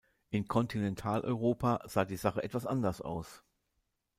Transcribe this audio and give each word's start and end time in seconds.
In 0.31 0.47
Kontinentaleuropa 0.47 1.83
sah 1.87 2.05
die 2.05 2.17
Sache 2.17 2.41
etwas 2.41 2.65
anders 2.65 3.01
aus. 3.01 3.43